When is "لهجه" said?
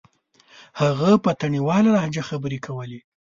1.95-2.23